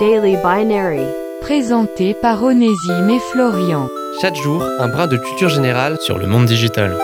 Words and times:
Daily 0.00 0.36
Binary. 0.36 1.06
Présenté 1.42 2.14
par 2.14 2.42
Onésime 2.42 3.10
et 3.10 3.20
Florian. 3.30 3.88
Chaque 4.22 4.36
jour, 4.36 4.64
un 4.80 4.88
brin 4.88 5.06
de 5.06 5.18
culture 5.18 5.50
générale 5.50 5.98
sur 6.00 6.16
le 6.16 6.26
monde 6.26 6.46
digital. 6.46 6.96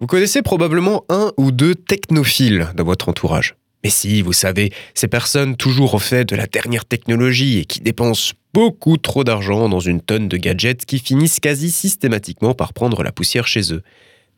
Vous 0.00 0.06
connaissez 0.06 0.42
probablement 0.42 1.04
un 1.08 1.32
ou 1.38 1.52
deux 1.52 1.74
technophiles 1.74 2.68
dans 2.76 2.84
votre 2.84 3.08
entourage. 3.08 3.56
Mais 3.82 3.90
si, 3.90 4.20
vous 4.20 4.34
savez, 4.34 4.72
ces 4.94 5.08
personnes 5.08 5.56
toujours 5.56 5.94
au 5.94 5.98
fait 5.98 6.26
de 6.26 6.36
la 6.36 6.46
dernière 6.46 6.84
technologie 6.84 7.60
et 7.60 7.64
qui 7.64 7.80
dépensent 7.80 8.34
beaucoup 8.52 8.98
trop 8.98 9.24
d'argent 9.24 9.70
dans 9.70 9.80
une 9.80 10.02
tonne 10.02 10.28
de 10.28 10.36
gadgets 10.36 10.84
qui 10.84 10.98
finissent 10.98 11.40
quasi 11.40 11.70
systématiquement 11.70 12.52
par 12.52 12.74
prendre 12.74 13.02
la 13.02 13.10
poussière 13.10 13.46
chez 13.46 13.72
eux. 13.72 13.82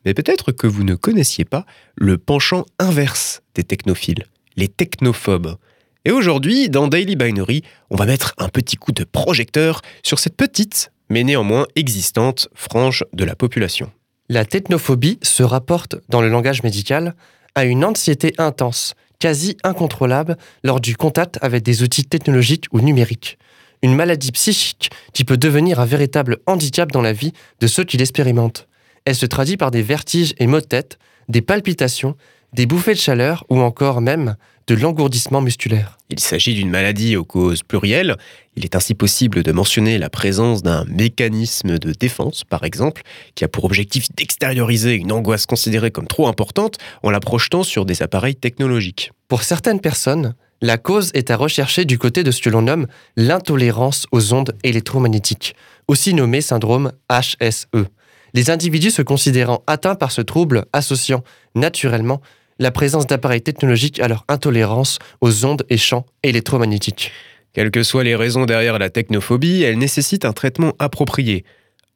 Mais 0.05 0.13
peut-être 0.13 0.51
que 0.51 0.67
vous 0.67 0.83
ne 0.83 0.95
connaissiez 0.95 1.45
pas 1.45 1.65
le 1.95 2.17
penchant 2.17 2.65
inverse 2.79 3.41
des 3.55 3.63
technophiles, 3.63 4.25
les 4.55 4.67
technophobes. 4.67 5.57
Et 6.05 6.11
aujourd'hui, 6.11 6.69
dans 6.69 6.87
Daily 6.87 7.15
Binary, 7.15 7.63
on 7.89 7.95
va 7.95 8.05
mettre 8.05 8.33
un 8.37 8.47
petit 8.47 8.77
coup 8.77 8.93
de 8.93 9.03
projecteur 9.03 9.81
sur 10.03 10.19
cette 10.19 10.37
petite, 10.37 10.91
mais 11.09 11.23
néanmoins 11.23 11.67
existante, 11.75 12.47
frange 12.53 13.03
de 13.13 13.25
la 13.25 13.35
population. 13.35 13.91
La 14.29 14.45
technophobie 14.45 15.19
se 15.23 15.43
rapporte, 15.43 15.97
dans 16.07 16.21
le 16.21 16.29
langage 16.29 16.63
médical, 16.63 17.15
à 17.55 17.65
une 17.65 17.83
anxiété 17.83 18.33
intense, 18.37 18.93
quasi 19.19 19.57
incontrôlable 19.63 20.37
lors 20.63 20.79
du 20.79 20.95
contact 20.95 21.37
avec 21.41 21.63
des 21.63 21.83
outils 21.83 22.05
technologiques 22.05 22.65
ou 22.71 22.79
numériques. 22.79 23.37
Une 23.81 23.95
maladie 23.95 24.31
psychique 24.31 24.91
qui 25.13 25.25
peut 25.25 25.37
devenir 25.37 25.79
un 25.79 25.85
véritable 25.85 26.37
handicap 26.45 26.91
dans 26.91 27.01
la 27.01 27.11
vie 27.11 27.33
de 27.59 27.67
ceux 27.67 27.83
qui 27.83 27.97
l'expérimentent. 27.97 28.68
Elle 29.05 29.15
se 29.15 29.25
traduit 29.25 29.57
par 29.57 29.71
des 29.71 29.81
vertiges 29.81 30.33
et 30.37 30.47
maux 30.47 30.61
de 30.61 30.65
tête, 30.65 30.99
des 31.27 31.41
palpitations, 31.41 32.15
des 32.53 32.65
bouffées 32.65 32.93
de 32.93 32.99
chaleur 32.99 33.45
ou 33.49 33.59
encore 33.59 34.01
même 34.01 34.35
de 34.67 34.75
l'engourdissement 34.75 35.41
musculaire. 35.41 35.97
Il 36.09 36.19
s'agit 36.19 36.53
d'une 36.53 36.69
maladie 36.69 37.15
aux 37.15 37.23
causes 37.23 37.63
plurielles. 37.63 38.17
Il 38.55 38.65
est 38.65 38.75
ainsi 38.75 38.93
possible 38.93 39.41
de 39.41 39.51
mentionner 39.51 39.97
la 39.97 40.11
présence 40.11 40.61
d'un 40.61 40.85
mécanisme 40.85 41.79
de 41.79 41.91
défense, 41.91 42.43
par 42.43 42.63
exemple, 42.63 43.01
qui 43.33 43.43
a 43.43 43.47
pour 43.47 43.65
objectif 43.65 44.07
d'extérioriser 44.15 44.93
une 44.93 45.11
angoisse 45.11 45.47
considérée 45.47 45.89
comme 45.89 46.07
trop 46.07 46.27
importante 46.27 46.77
en 47.01 47.09
la 47.09 47.19
projetant 47.19 47.63
sur 47.63 47.85
des 47.85 48.03
appareils 48.03 48.35
technologiques. 48.35 49.11
Pour 49.27 49.41
certaines 49.41 49.81
personnes, 49.81 50.35
la 50.61 50.77
cause 50.77 51.09
est 51.13 51.31
à 51.31 51.37
rechercher 51.37 51.85
du 51.85 51.97
côté 51.97 52.23
de 52.23 52.31
ce 52.31 52.41
que 52.41 52.49
l'on 52.49 52.63
nomme 52.63 52.85
l'intolérance 53.15 54.05
aux 54.11 54.33
ondes 54.33 54.53
électromagnétiques, 54.63 55.55
aussi 55.87 56.13
nommé 56.13 56.41
syndrome 56.41 56.91
HSE. 57.09 57.87
Les 58.33 58.49
individus 58.49 58.91
se 58.91 59.01
considérant 59.01 59.63
atteints 59.67 59.95
par 59.95 60.11
ce 60.11 60.21
trouble 60.21 60.65
associant 60.73 61.23
naturellement 61.55 62.21
la 62.59 62.71
présence 62.71 63.07
d'appareils 63.07 63.41
technologiques 63.41 63.99
à 63.99 64.07
leur 64.07 64.25
intolérance 64.27 64.99
aux 65.21 65.45
ondes 65.45 65.65
et 65.69 65.77
champs 65.77 66.05
électromagnétiques. 66.23 67.11
Quelles 67.53 67.71
que 67.71 67.83
soient 67.83 68.03
les 68.03 68.15
raisons 68.15 68.45
derrière 68.45 68.77
la 68.77 68.89
technophobie, 68.89 69.63
elle 69.63 69.77
nécessite 69.77 70.25
un 70.25 70.33
traitement 70.33 70.73
approprié. 70.77 71.45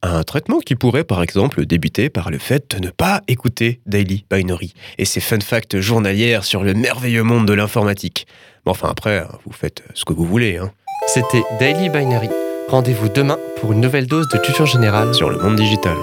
Un 0.01 0.23
traitement 0.23 0.59
qui 0.59 0.75
pourrait 0.75 1.05
par 1.05 1.23
exemple 1.23 1.65
débuter 1.65 2.09
par 2.09 2.29
le 2.29 2.37
fait 2.37 2.75
de 2.75 2.85
ne 2.85 2.89
pas 2.89 3.21
écouter 3.27 3.79
Daily 3.85 4.25
Binary 4.29 4.73
et 4.97 5.05
ses 5.05 5.21
fun 5.21 5.39
facts 5.39 5.79
journalières 5.79 6.43
sur 6.43 6.63
le 6.63 6.73
merveilleux 6.73 7.23
monde 7.23 7.47
de 7.47 7.53
l'informatique. 7.53 8.27
Mais 8.65 8.71
enfin 8.71 8.89
après, 8.89 9.23
vous 9.45 9.53
faites 9.53 9.83
ce 9.93 10.03
que 10.03 10.13
vous 10.13 10.25
voulez. 10.25 10.57
Hein. 10.57 10.71
C'était 11.07 11.43
Daily 11.59 11.89
Binary. 11.89 12.29
Rendez-vous 12.67 13.09
demain 13.09 13.37
pour 13.61 13.71
une 13.71 13.81
nouvelle 13.81 14.07
dose 14.07 14.27
de 14.29 14.37
culture 14.39 14.65
générale 14.65 15.13
sur 15.13 15.29
le 15.29 15.37
monde 15.37 15.55
digital. 15.55 15.95